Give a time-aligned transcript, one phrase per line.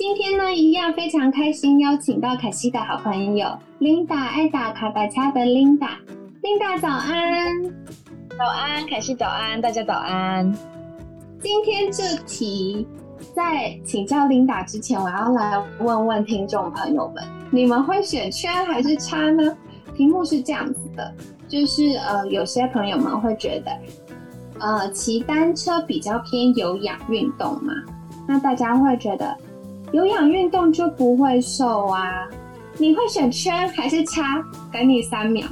[0.00, 3.46] 今天呢，一样非常开心，邀请到凯西的好朋友
[3.80, 5.90] Linda 爱打卡打卡的 Linda。
[6.42, 7.62] Linda 早安，
[8.30, 10.50] 早安，凯西早安，大家早安。
[11.38, 12.88] 今天这题
[13.36, 19.54] 在请教 Linda 之前，我要来问问听众朋友们，你们会选圈还是叉呢？
[19.94, 21.14] 题目是这样子的，
[21.46, 23.78] 就是呃，有些朋友们会觉得，
[24.60, 27.74] 呃，骑单车比较偏有氧运动嘛，
[28.26, 29.36] 那大家会觉得。
[29.92, 32.28] 有氧运动就不会瘦啊？
[32.78, 34.42] 你会选圈还是叉？
[34.72, 35.46] 给你三秒，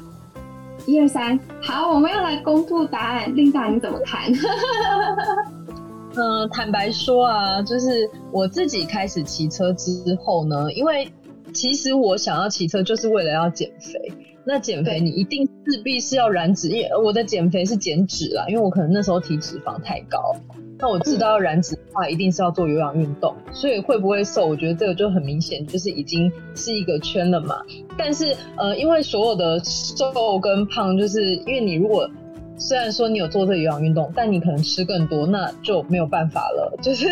[0.87, 3.35] 一二三，好，我们要来公布答案。
[3.35, 4.31] 琳达，你怎么看？
[6.15, 11.09] 嗯，坦白说啊，就是我自己开始骑车之后呢，因为
[11.53, 14.13] 其实我想要骑车就是为了要减肥。
[14.45, 20.35] 那减肥你一定势必是要燃脂，因为我的减肥是减脂啦，因为我可能那时候体脂肪太高。
[20.81, 24.47] 那我知道要燃脂的话，一定是要做有氧运动，所以会不会瘦？
[24.47, 27.57] 我觉得这个就很明显，就是已经是一个圈了嘛。
[27.97, 32.09] 但是呃，因为所有的瘦跟胖，就是因为你如果
[32.57, 36.73] 虽然说你有做这个有氧运动，但你可能吃更多，那就没有办法了。
[36.81, 37.07] 就是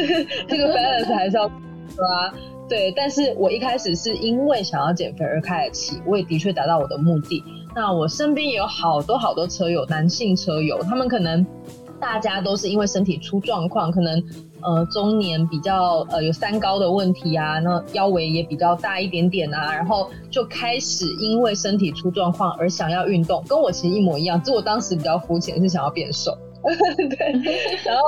[0.47, 2.33] 这个 balance 还是要抓。
[2.69, 7.43] 对，但是我一开始是因为想要减肥而开始骑，我也的确达到我的目的。
[7.75, 11.45] 那我身边也有好多好多车友，男性车友，他们可能。
[12.01, 14.23] 大家都是因为身体出状况，可能
[14.63, 27.33] 呃中年比较呃有三高的问题啊，那腰围也比较大一点点啊，然后就开始因为身体出状况而想要运动，跟我其实一模一样，只我当时比较肤浅，是想要变瘦， 对，
[27.85, 28.03] 然后。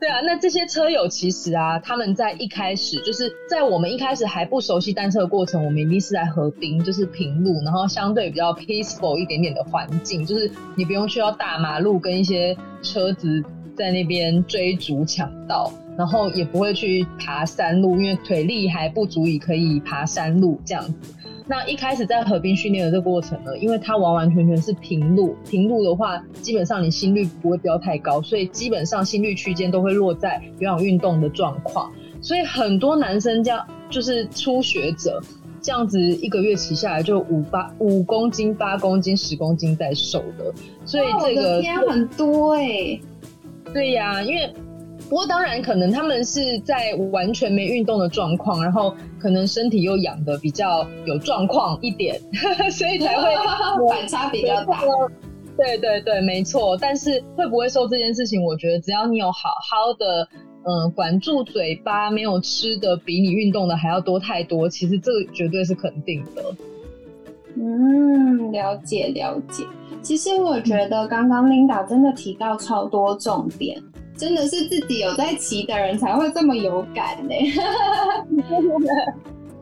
[0.00, 13.42] 对啊，那这些车友其实啊，他们在一开始就是在我们一开始还不熟悉单车的过程，我们一定是在河滨，就是平路，然后相对比较 peaceful 一点点的环境，就是你不用去到大马路跟一些车子
[13.76, 21.12] 在那边追逐抢道，然后也不会去爬山路，因为腿力还不足以可以爬山路这样子。
[21.48, 31.90] 那一开始在河滨训练的这个过程呢，因为它完完全全是平路，平路的话，基本上你心率不会飙太高，所以基本上心率区间都会落在有氧运动的状况。
[32.20, 35.22] 所以很多男生这样就是初学者，
[35.62, 40.52] 这样子一个月骑下来就五八五公斤、八公斤、十公斤在瘦的。
[40.84, 43.00] 所以这个天很多哎。
[43.72, 44.52] 对呀，因为。
[45.08, 52.20] 不过当然，可能他们是在完全没运动的状况，然后可能身体又养的比较有状况一点，
[52.70, 53.34] 所以才会
[53.88, 54.82] 反差比较大。
[55.56, 56.76] 对对对，没错。
[56.80, 60.28] 但是会不会瘦这件事情，我觉得只要你有好好的
[60.64, 66.54] 嗯管住嘴巴，没有吃的比你运动的还要多太多，其实这个绝对是肯定的。
[67.56, 69.64] 嗯，了解了解。
[70.00, 73.82] 其实我觉得刚刚领导真的提到超多重点。
[74.18, 77.34] 真的是自己有在骑的人才会这么有感呢。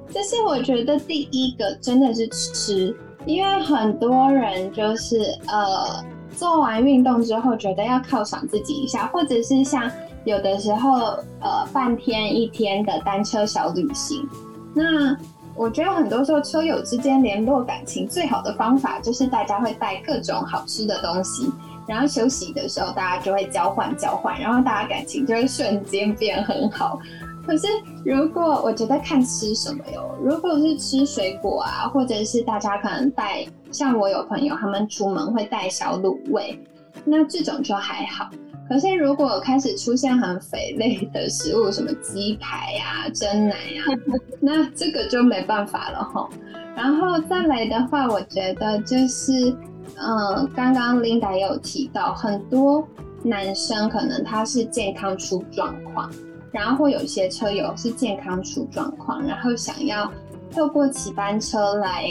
[0.09, 2.97] 这是我觉得第一个真的是吃，
[3.27, 6.03] 因为很多人就是呃
[6.35, 9.91] 做完运动之后觉得要犒赏自己一下，或者是像
[10.25, 14.27] 有的时候呃半天一天的单车小旅行。
[14.75, 15.15] 那
[15.55, 21.51] 我觉得很多时候车友之间联络感情最好的方法就是大家会带各种好吃的东西。
[21.87, 26.99] 然后休息的时候，大家就会交换交换，然后大家感情就会瞬间变很好。
[27.47, 27.69] 可是
[28.05, 36.61] 如果我觉得看吃什么哟，如果是吃水果啊，或者是大家可能带，像我有朋友他们出门会带小卤味，
[37.05, 38.29] 那这种就还好。
[38.69, 43.85] 可是如果开始出现很肥类的食物，什么鸡排呀、蒸奶呀，
[44.43, 46.29] 那这个就没办法了哈。
[46.75, 49.57] 然后再来的话，我觉得就是。
[49.95, 52.87] 嗯，刚刚 Linda 也有提到，很多
[53.23, 56.11] 男生可能他是健康出状况，
[56.53, 60.11] 然后会有些车友是健康出状况，然后想要
[60.53, 62.07] 透过骑单车来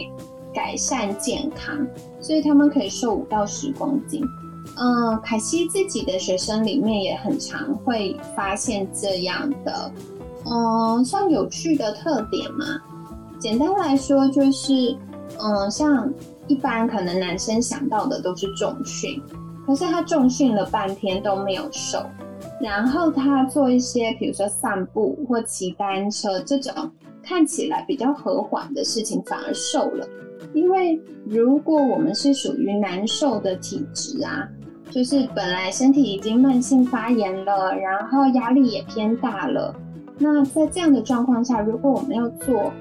[0.53, 1.75] 改善健康，
[2.19, 4.23] 所以他们可以瘦五到十公斤。
[4.77, 9.91] 嗯，凯西自己的学生里面也很常会发现这样的，
[10.45, 12.65] 嗯，像有趣的特点嘛。
[13.39, 14.97] 简单来说就是，
[15.39, 16.11] 嗯，像。
[16.47, 19.21] 一般可能男生想到的都是重训，
[19.65, 22.03] 可是他重训了半天都没有瘦，
[22.61, 26.91] 然后他做一些比如说散步或骑单车这种
[27.23, 30.07] 看起来比较和缓的事情反而瘦了。
[30.53, 34.47] 因为如果我们是属于难受的体质啊，
[34.91, 39.75] 就是本来身体已经慢性发炎了，然后压力也偏大了，
[40.19, 42.71] 那在这样的状况下，如果我们要做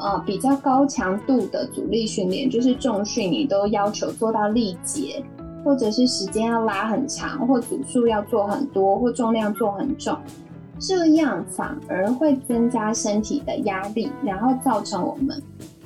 [0.00, 5.22] 呃比较高强度的阻力训练，就是重训，你都要求做到力竭，
[5.64, 10.16] 或者是时间要拉很长，或组数要做很多，或重量做很重，
[10.78, 15.40] 这样反而会增加身体的压力，然后造成我们。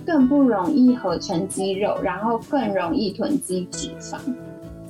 [0.07, 4.19] 更不容易合成肌肉，然后更容易囤积脂肪。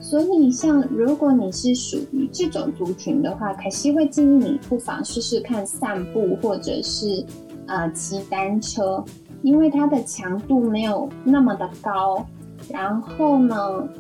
[0.01, 7.25] 所以，像如果你是属于这种族群的话，凯西会建议你不妨试试看散步，或者是
[7.67, 9.05] 呃骑单车，
[9.43, 12.27] 因为它的强度没有那么的高。
[12.71, 13.57] 然后呢，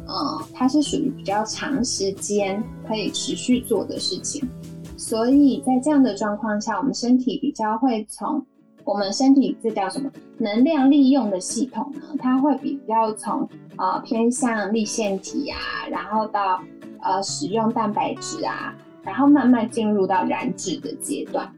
[0.06, 4.48] 呃，它是属于比较长时间可以持续做的事情。
[4.96, 8.44] 所以在这样的状况下，我们身体比较会从。
[8.86, 12.02] 我们身体这叫什么能量利用的系统呢？
[12.18, 15.56] 它会比较从呃偏向立腺体啊，
[15.90, 16.60] 然后到
[17.00, 21.50] 呃使用蛋白质啊，然后慢慢进入到燃脂的阶段。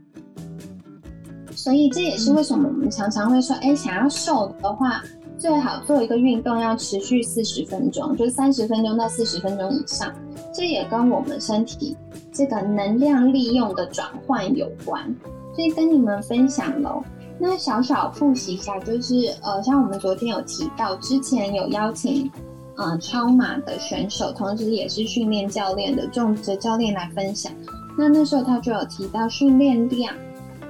[1.66, 5.02] 所以这也是为什么我们常常会说，哎，想要瘦的话，
[5.36, 10.14] 最好做一个运动要持续四十分钟，就是三十分钟到四十分钟以上。
[10.54, 11.96] 这也跟我们身体
[12.32, 15.12] 这个能量利用的转换有关。
[15.56, 17.02] 所以跟你们分享喽。
[17.36, 22.30] 那小小复习一下，就是呃，像我们昨天有提到，之前有邀请
[22.76, 27.52] 呃超马的选手，同时也是训练教练的仲哲教练来分享。
[27.98, 30.14] 那那时候他就有提到，训练量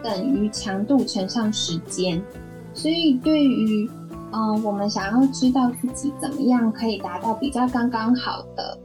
[0.07, 2.23] 等于强度乘上时间。
[2.73, 3.91] 所以对于
[4.33, 8.79] 嗯，我们想要知道自己怎么样可以达到比较刚刚好的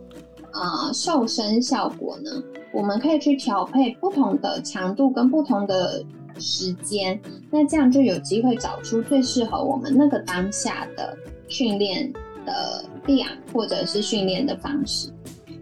[0.54, 2.32] 呃瘦身效果呢？
[2.74, 6.04] 我们可以去调配不同的强度跟不同的。
[6.40, 7.20] 时间，
[7.52, 11.16] 那这样就有机会找出最适合我们那个当下的
[11.48, 12.12] 训练
[12.46, 15.12] 的量，或者是训练的方式，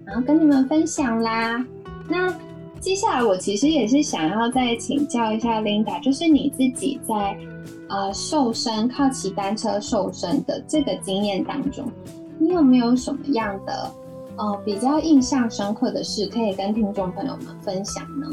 [0.06, 1.66] 然后跟你们分享啦。
[2.08, 2.34] 那
[2.82, 7.38] 接下来我其实也是想要再请教一下 Linda，就是你自己在
[7.90, 11.86] 呃瘦身靠骑单车瘦身的这个经验当中，
[12.40, 13.92] 你有没有什么样的
[14.38, 18.28] 呃比较印象深刻的事可以跟听众朋友们分享呢？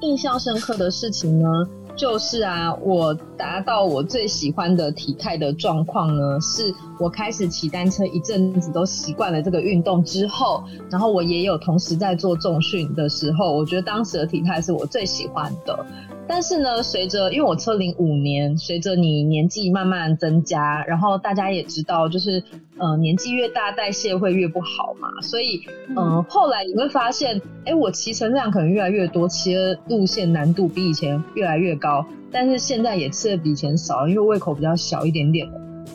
[0.00, 1.48] 印象深刻的事情呢，
[1.96, 15.86] 就是啊，我达到我最喜欢的体态的状况呢，是我开始骑单车一阵子都习惯了这个运动之后，然后我也有同时在做重训的时候，我觉得当时的体态是我最喜欢的。
[16.26, 22.42] 但是呢，随着因为我车龄五年，随着你年纪慢慢增加，然后大家也知道，就是
[22.78, 25.08] 呃年纪越大，代谢会越不好嘛。
[25.22, 25.62] 所以
[25.96, 32.04] 嗯，后来你会发现，哎，我骑乘量可能越来越多，骑的路线难度比以前越来越高。
[32.30, 35.48] 但是现在也吃的比以前少，因为胃口比较小一点点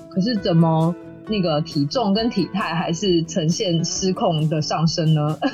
[0.10, 0.96] 可是怎么
[1.28, 5.38] 那个体重跟体态还是呈现失控的上升呢？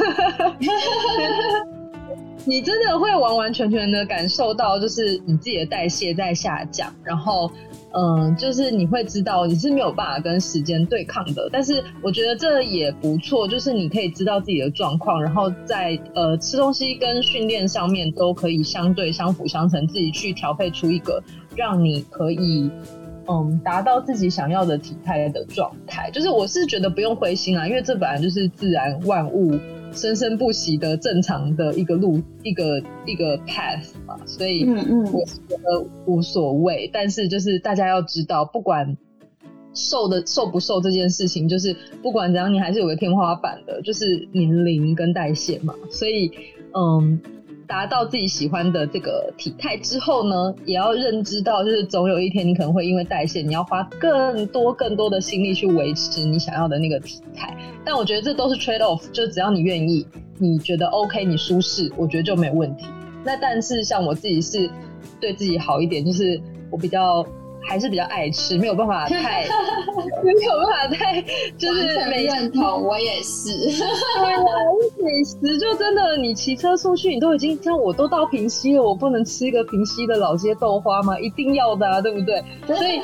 [2.47, 7.49] 你真的会完完全全的感受到，就是你自己的代谢在下降，然后，
[7.91, 11.49] 嗯，就是你会知道你是没有办法跟时间对抗的。
[11.51, 21.23] 但是我觉得这也不错，就是你可以知道自己的状况，然后在呃吃东西跟训练上面都可以相对相辅相成，自己去调配出一个
[21.55, 22.69] 让你可以
[23.27, 26.11] 嗯达到自己想要的体态的状态。
[26.11, 29.57] 就是我是觉得不用灰心啊，因为这本来就是自然万物。
[29.95, 36.87] 生生不息的正常的一个路，一个一个 path 嘛，所以嗯嗯，我觉得无所谓。
[36.93, 38.97] 但是就是大家要知道，不管
[39.73, 45.73] 瘦的瘦不瘦这件事情，就是不管怎样，你还是有个天花板的，就是年龄跟代谢嘛。
[45.89, 46.31] 所以
[46.73, 47.19] 嗯。
[47.67, 57.55] 达到自己喜欢的这个体态之后呢，也要认知到，就是总有一天你可能会因为代谢，你要花更多更多的心力去维持你想要的那个体态。
[57.83, 60.05] 但我觉得这都是 trade off，就只要你愿意，
[60.37, 62.85] 你觉得 OK，你舒适，我觉得就没问题。
[63.23, 64.69] 那但是像我自己是
[65.19, 67.25] 对自己好一点，就是我比较。
[67.67, 69.45] 还是比较爱吃，没有办法太，
[70.23, 71.21] 没有办法太，
[71.57, 73.51] 就是没认同，我也是。
[74.19, 74.41] 对啊，
[74.97, 81.19] 美食就真的，你骑车出去，你都已经像我都到平溪了，我不能吃一个平溪的老街豆花吗？
[81.19, 82.43] 一定要的，啊，对不对？
[82.67, 83.01] 所以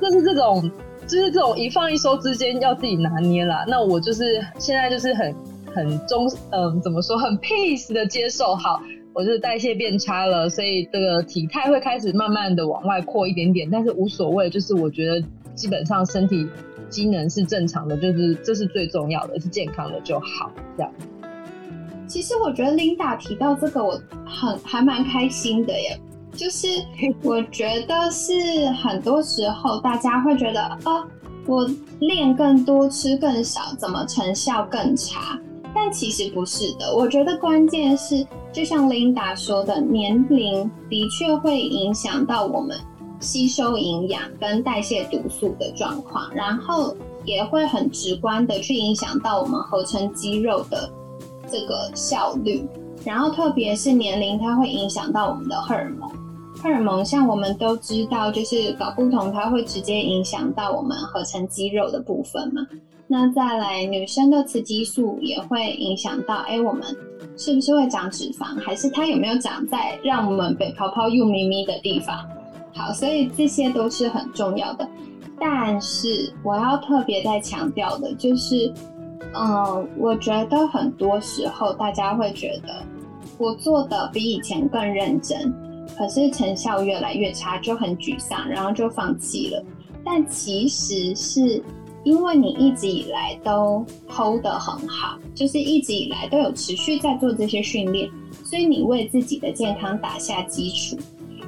[0.00, 0.70] 就是这种，
[1.06, 3.64] 就是这种一放一收之间要自己拿捏啦。
[3.68, 5.34] 那我就是现在就是很
[5.74, 8.80] 很中，嗯，怎么说，很 peace 的接受好。
[9.14, 15.22] 我是代谢变差了，所以这个体态会开始慢慢的往外扩一点点，但是无所谓，就是我觉得
[15.54, 16.48] 基本上身体
[16.88, 20.50] 机能是正常的，就是这是最重要的，是健康的就好。
[20.78, 20.90] 这样。
[22.06, 26.00] 其实我觉得 Linda 提到这个，我很还蛮开心的耶，
[26.34, 26.66] 就是
[27.22, 28.32] 我觉得是
[28.82, 31.06] 很多时候大家会觉得啊，
[31.46, 31.68] 我
[32.00, 35.38] 练更多，吃更少，怎么成效更差？
[35.74, 36.94] 但其实不是的。
[36.94, 42.76] 我觉得关键是，就像 Linda 说的，年龄的确会影响到我们
[43.20, 50.90] 吸收营养跟代谢毒素的状况，然后也会很直观的去影响到我们合成肌肉的
[51.50, 52.66] 这个效率。
[53.04, 56.08] 然后特别是年龄，它会影响到我们的荷尔蒙。
[56.62, 62.64] 荷尔蒙像我们都知道，就是睾不酮，它会直接影响到我们合成肌肉的部分嘛。
[63.12, 66.82] 那再来，女生的雌激素也会影响到，哎，我们
[67.36, 72.26] 是不是会长脂肪，还是它有没有长在让我们被泡泡又咪咪的地方？
[72.74, 74.88] 好，所以这些都是很重要的。
[75.38, 78.72] 但是我要特别在强调的就是，
[79.34, 82.82] 嗯，我觉得很多时候大家会觉得
[83.36, 85.54] 我做的比以前更认真。
[85.98, 89.62] 可是成效越来越差，就很沮丧，然后就放弃了。
[90.02, 91.62] 但其实是
[92.04, 98.10] 因为你一直以来都 hold 得很好，就是一直以来都有持续在做这些训练，
[98.44, 100.96] 所以你为自己的健康打下基础。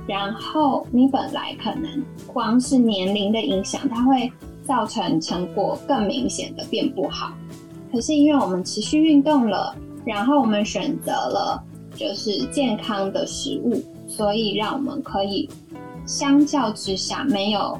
[0.07, 4.31] 然后你本来可能光是年龄的影响，它会
[4.63, 7.33] 造成成果更明显的变不好。
[7.91, 11.63] 可是因为我们持续运动了，然后我们选择了
[11.97, 13.83] 就是健康的食物。
[14.07, 15.49] 所以让我们可以
[16.07, 17.77] 相较之下没有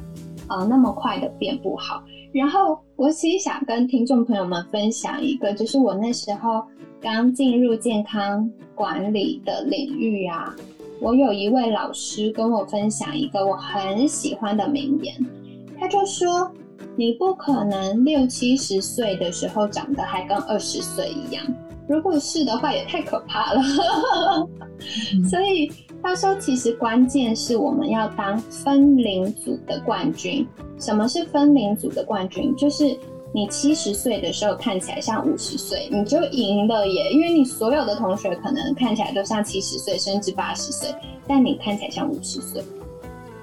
[0.49, 2.03] 呃那么快的变不好。
[2.35, 6.65] 然后我其实想跟听众朋友们分享一个，就是我那时候
[7.01, 10.53] 刚进入健康管理的领域啊，
[11.01, 15.15] 我有一位老师跟我分享一个我很喜欢的名言，
[15.79, 16.51] 他就说
[16.99, 21.45] ：“你不可能六七十岁的时候长得还跟二十岁一样，
[21.89, 23.63] 如果是的话也太可怕了。
[25.31, 25.71] ”所以。
[26.05, 30.47] 他说：“其实关键是我们要当分龄组的冠军。
[30.79, 32.55] 什么是分龄组的冠军？
[32.57, 32.95] 就是
[33.33, 37.11] 你七十岁的时候看起来像五十岁，你就赢了耶！
[37.11, 40.95] 因为你所有的同学可能看起来都像七十岁甚至八十岁，
[41.27, 42.63] 但你看起来像五十岁。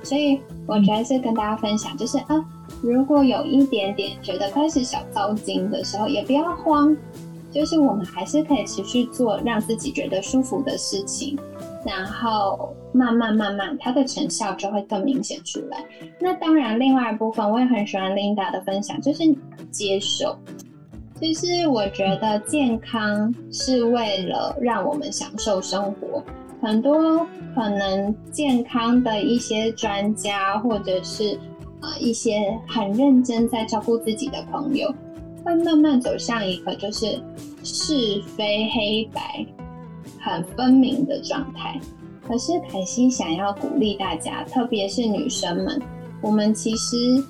[0.03, 2.45] 所以我觉得是跟大家分享，就是啊，
[2.83, 6.95] 如果有一点点觉得开始小糟心的时候，也不要慌，
[7.51, 11.35] 就是我们还是可以持续做让自己觉得舒服的事情。”
[11.85, 15.83] 然后慢慢慢慢，它的成效就会更明显出来。
[16.19, 19.23] 那当然，另外一部分我也很喜欢 Linda 的分享，就是
[19.71, 20.37] 接受。
[21.19, 26.23] 就是我觉得健康是为了让我们享受生活。
[26.61, 31.39] 很多可能健康的一些专家，或者是
[31.79, 34.93] 啊一些很认真在照顾自己的朋友，
[35.43, 37.19] 会慢慢走向一个就是
[37.63, 39.45] 是非黑白。
[40.21, 41.79] 很分明的状态，
[42.27, 45.81] 可是凯西想要鼓励大家，特别是女生们，
[46.21, 47.23] 我们其实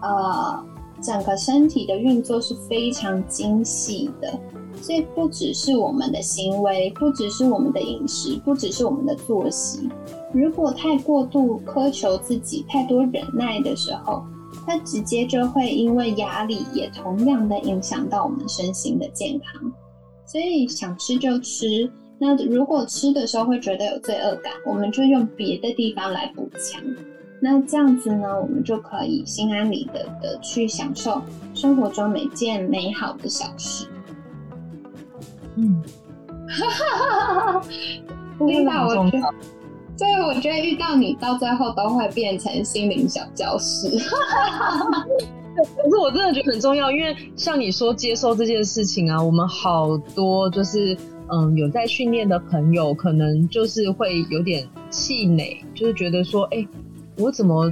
[0.00, 0.64] 呃
[1.02, 4.32] 整个身体的运作是非常精细的，
[4.80, 9.88] 所以不只是我们的行为，不只是我们的饮食，不只是我们的作息，
[10.32, 14.24] 如果太过度苛求自己，太多忍耐的时候，
[14.66, 19.70] 它直接就会因为压力，也同样的影响到我们身心的健康，
[20.26, 21.90] 所以想吃就吃。
[22.20, 26.82] 那如果吃的时候会觉得有罪恶感，我们就用别的地方来补强。
[27.40, 31.22] 那这样子呢，我们就可以心安理得的去享受
[31.54, 33.86] 生活中每件美好的小事。
[35.54, 35.80] 嗯，
[36.48, 37.66] 哈哈哈哈哈！
[38.40, 39.34] 领导，我觉得，
[39.96, 43.88] 对，我觉得遇到你到最后都会变成心灵小教室。
[44.00, 45.06] 哈哈哈哈
[45.56, 50.98] 可是我真的觉得很重要，因为像你说接受这件事情啊，我们好多就是。
[51.30, 56.66] 嗯，有在训练的朋友，可能就是会有点气馁，就是觉得说，哎，
[57.18, 57.70] 我怎么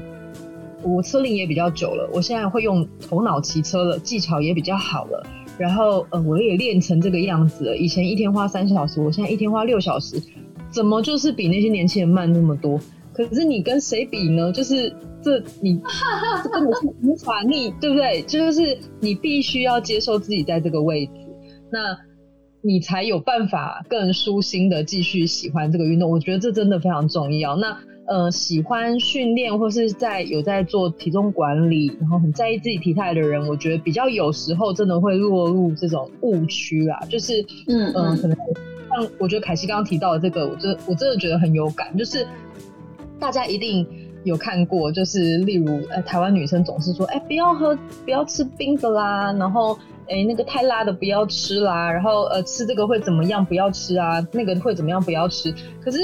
[0.83, 7.77] 我车龄也比较久了，我现在会用头脑骑车了，技巧也比较好了，然后呃，我也练成这个样子了。
[7.79, 10.23] 以前一天花三小时，我现在一天花六小时，
[10.71, 12.79] 怎么就是比那些年轻人慢那么多？
[13.15, 14.53] 可是你跟谁比呢？
[14.53, 15.81] 就是这你
[16.45, 18.21] 这根本是无法逆，对不对？
[18.23, 21.13] 就是你必须要接受自己在这个位置，
[21.73, 21.97] 那。
[22.63, 27.55] 你才有办法更舒心的继续喜欢这个运动，我觉得这真的非常重要。
[27.57, 27.77] 那
[28.09, 38.37] 呃，喜欢训练或是在有在做体重管理，然后很在意自己体态的人，我觉得比较有时候真的会落入这种误区啊，就是嗯嗯，可能
[38.89, 42.27] 像我觉得凯西刚刚提到的这个，我真我真的觉得很有感，就是
[43.19, 43.87] 大家一定
[44.23, 49.79] 有看过，就是例如呃，台湾女生总是说，哎，不要喝，不要吃冰的啦，然后。
[50.09, 53.45] 哎，那个太辣的不要吃啦，然后呃，吃这个会怎么样？
[53.45, 55.03] 不要吃啊，那个会怎么样？
[55.03, 55.53] 不要吃。
[55.83, 55.99] 可是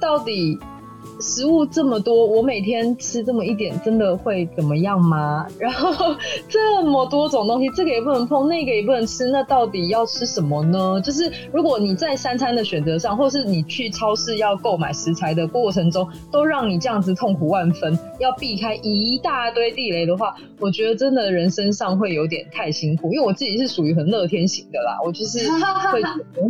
[0.00, 0.58] 到底
[1.20, 5.46] 食物这么多，我每天吃这么一点，真的会怎么样吗？
[5.58, 6.16] 然后
[6.48, 11.00] 这么多种东西，这个也不能碰，那个也不能吃，那到底要吃什么呢？
[11.00, 23.12] 就是如果你在三餐的选择上，或是你去超市要购买食材的过程中，都让你这样子痛苦万分，要避开一大堆地雷的话，我觉得真的人生上会有点太辛苦。
[23.12, 26.02] 因为我自己是属于很乐天型的啦，我就是会，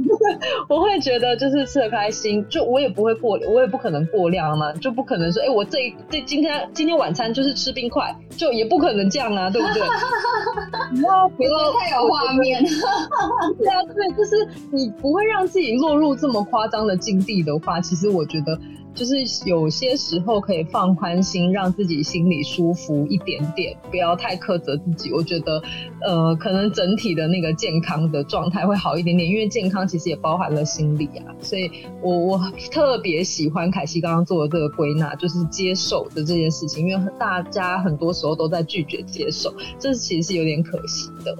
[0.68, 4.41] 我会觉得就是吃的开心，就我也不会过，我也不可能过量。
[4.80, 9.82] 就不可能说，哎，我这这今天今天晚餐就是吃冰块，就也不可能这样啊，对不对？
[10.96, 12.62] 不要不要太有画面。
[13.58, 18.58] 对啊，对，就是你不会让自己落入这么夸张的境地的话，其实我觉得。
[18.94, 19.14] 就是
[19.46, 25.10] 有些时候可以放宽心，让自己心里舒服一点点，不要太苛责自己。
[25.14, 25.62] 我觉得，
[26.02, 31.32] 呃，可能整体的那个健康的状态会好一点点，因为健康其实也包含了心理啊。
[31.40, 31.70] 所以
[32.02, 41.36] 我我特别喜欢凯西刚刚做的这个归纳，就是接受的这件事情，因为大家很多时候都在拒绝接受，这其实是有点可惜的。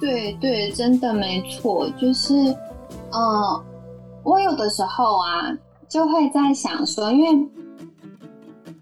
[0.00, 3.64] 对对，真的没错，就是，嗯，
[4.22, 5.56] 我有的时候啊。
[5.86, 7.48] 就会在想说，因为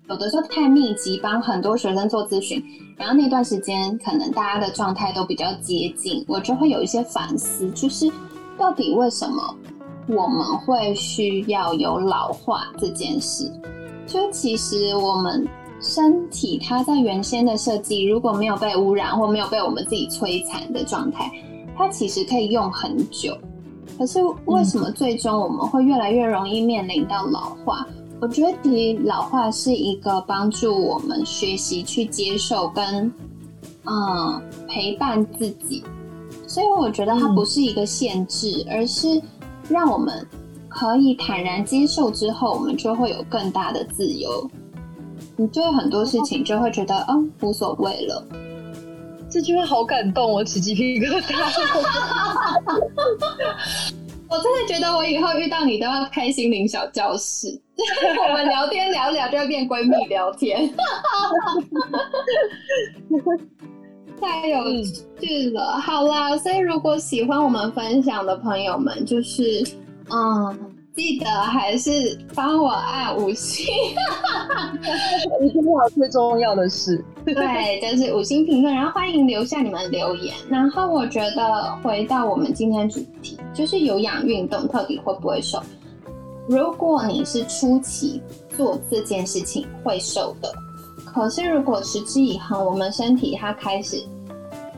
[0.09, 2.63] 有的时候太密集，帮很多学生做咨询，
[2.97, 8.11] 然后那段时间可能大家的状态都比较接近，我就会有一些反思，就是
[8.57, 9.55] 到底为什么
[10.09, 13.51] 我们会需要有老化这件事？
[14.07, 15.47] 就其实我们
[15.81, 21.31] 身体它在原先的设计，如果没有被污染或没有被我们自己摧残的状态，
[21.77, 23.37] 它其实可以用很久。
[23.99, 27.87] 可是为什么最终我们会越来越容易面临到老化？
[28.21, 33.13] 我觉得老化是一个帮助我们学习去接受跟
[33.85, 35.83] 嗯陪伴自己，
[36.47, 39.21] 所以我觉得它不是一个限制，而是
[39.69, 40.25] 让我们
[40.69, 44.51] 可以坦然接受之后，我们就会有更大的自由。
[45.37, 48.27] 你就会很多事情就会觉得哦无所谓了。
[49.31, 51.33] 这句话好感动，我起鸡皮疙瘩。
[54.29, 60.69] 我真的觉得我以后遇到你都要开心灵小教室，我们聊天聊聊就会变闺蜜聊天，
[64.23, 64.65] 太有
[65.21, 65.81] 趣了。
[65.81, 69.65] 好啦，所以如果喜欢我们分享的朋友们，就是
[70.11, 70.69] 嗯。
[70.95, 71.91] 记得还是
[72.35, 73.65] 帮我按五星，
[75.43, 80.35] 一定要最重要的事，对，就是五星评论，然后欢迎留下你们留言。
[80.51, 85.63] 然后我觉得回到我们今天主题，就是有氧运动到底会不会瘦？
[86.47, 88.21] 如果你是初期
[88.55, 90.53] 做这件事情会瘦的，
[91.07, 93.97] 可是如果持之以恒，我们身体它开始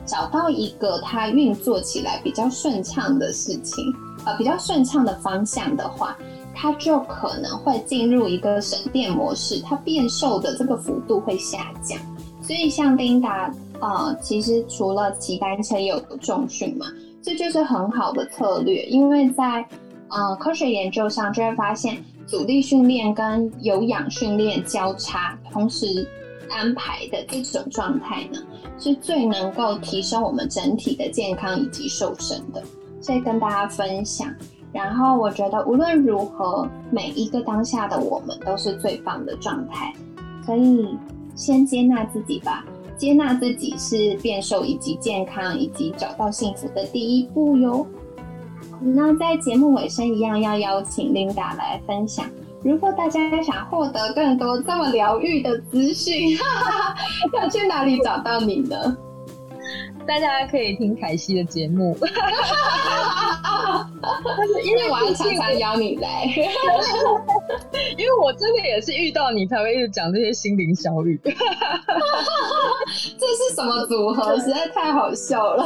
[0.05, 3.83] 找到一个它运作起来比较顺畅的事情。
[4.25, 6.17] 呃，比较顺畅的方向的话，
[6.53, 11.99] 它就可能会进入一个省电模式，它变瘦的这个幅度会下降。
[12.41, 16.87] 所以像丁达，呃，其实除了骑单车也有重训嘛，
[17.21, 18.83] 这就是很好的策略。
[18.85, 19.63] 因为在
[20.09, 26.07] 呃科学研究上就会发现，阻力训练跟有氧训练交叉同时
[26.49, 28.39] 安排的这种状态呢，
[28.77, 32.61] 是最能够提升我们整体的健康以及瘦身的。
[33.01, 34.27] 所以跟大家分享，
[34.73, 39.93] 然后我觉得无论如何，每一个当下的我们都是最棒的状态，
[40.45, 40.97] 可以
[41.35, 42.65] 先接纳自己吧。
[42.97, 47.85] 接纳自己是变瘦以及健康以及找到幸福的第一步哟。
[48.79, 52.25] 那在节目尾声一样要邀请 Linda 来分享，
[52.65, 56.35] 如果大家想获得更多这么疗愈的资讯，
[57.33, 58.97] 要去哪里找到你呢？
[60.07, 61.95] 大家可以听凯西的节目，
[64.63, 66.23] 因为我要常常邀你来，
[67.97, 71.19] 因为我真的也是遇到你才会一直讲这些心灵小语。
[73.25, 74.37] 这是什么组合？
[74.39, 75.65] 实在太好笑了。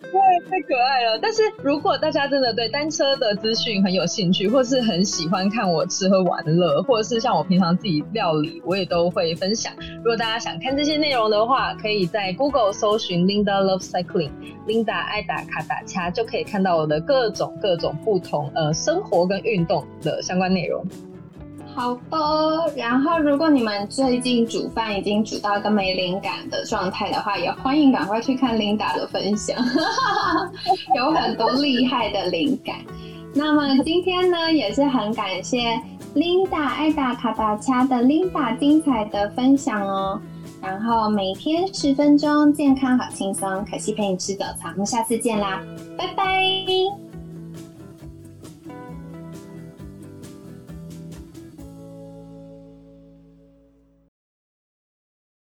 [0.00, 1.18] 对，太可爱了。
[1.20, 9.72] 但是如果大家真的对单车的资讯很有兴趣，或是很喜欢看我吃喝玩乐，或者是像我平常自己料理，我也都会分享。
[9.98, 20.82] 如果大家想看这些内容的话，可以在 Google 搜寻 Linda Love Cycling，Linda 爱打卡打掐，就可以看到我的各种各种不同呃生活跟运动的相关内容。
[21.74, 29.56] 好的，然后如果你们最近煮饭已经煮到一个没灵感的状态的话，也欢迎赶快去看 Linda 的分享，
[30.94, 32.76] 有很多厉害的灵感。
[33.34, 35.80] 那么今天呢，也是很感谢
[36.14, 40.20] Linda 爱打卡打掐的 Linda 精彩的分享哦。
[40.62, 45.60] 然后每天十分钟，健康好轻松，可惜陪你吃早餐，我们下次见啦，
[45.98, 47.03] 拜拜。